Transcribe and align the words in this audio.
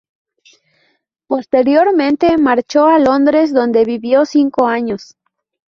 Posteriormente 1.27 2.35
marchó 2.39 2.87
a 2.87 2.97
Londres, 2.97 3.53
donde 3.53 3.85
vivió 3.85 4.25
cinco 4.25 4.65
años. 4.65 5.15